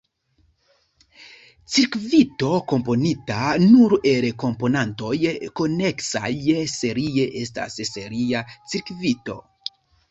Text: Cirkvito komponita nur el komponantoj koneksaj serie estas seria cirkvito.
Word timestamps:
Cirkvito 1.73 2.49
komponita 2.73 3.43
nur 3.67 3.95
el 4.13 4.27
komponantoj 4.45 5.15
koneksaj 5.63 6.35
serie 6.77 7.29
estas 7.47 7.81
seria 7.97 8.45
cirkvito. 8.75 9.41